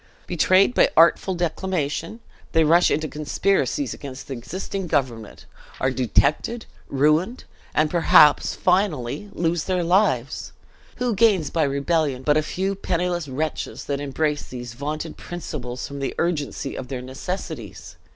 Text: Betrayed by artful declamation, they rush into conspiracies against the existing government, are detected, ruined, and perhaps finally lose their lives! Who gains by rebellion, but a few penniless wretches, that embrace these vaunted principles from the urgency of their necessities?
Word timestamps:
Betrayed 0.25 0.73
by 0.73 0.89
artful 0.97 1.35
declamation, 1.35 2.21
they 2.53 2.63
rush 2.63 2.89
into 2.89 3.07
conspiracies 3.07 3.93
against 3.93 4.25
the 4.27 4.33
existing 4.33 4.87
government, 4.87 5.45
are 5.79 5.91
detected, 5.91 6.65
ruined, 6.87 7.43
and 7.75 7.91
perhaps 7.91 8.55
finally 8.55 9.29
lose 9.31 9.65
their 9.65 9.83
lives! 9.83 10.53
Who 10.95 11.13
gains 11.13 11.51
by 11.51 11.65
rebellion, 11.65 12.23
but 12.23 12.35
a 12.35 12.41
few 12.41 12.73
penniless 12.73 13.27
wretches, 13.27 13.85
that 13.85 14.01
embrace 14.01 14.41
these 14.47 14.73
vaunted 14.73 15.17
principles 15.17 15.87
from 15.87 15.99
the 15.99 16.15
urgency 16.17 16.75
of 16.75 16.87
their 16.87 17.03
necessities? 17.03 17.95